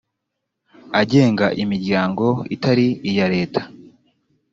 agenga 1.01 1.45
imiryango 1.63 2.25
itari 2.55 2.87
iya 3.09 3.27
leta 3.35 3.61